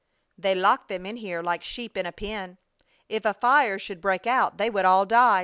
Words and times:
"They 0.35 0.55
lock 0.55 0.87
them 0.87 1.05
in 1.05 1.17
here 1.17 1.43
like 1.43 1.61
sheep 1.63 1.95
in 1.95 2.07
a 2.07 2.11
pen. 2.11 2.57
If 3.07 3.23
a 3.23 3.35
fire 3.35 3.77
should 3.77 4.01
break 4.01 4.25
out 4.25 4.57
they 4.57 4.67
would 4.71 4.83
all 4.83 5.05
die!" 5.05 5.39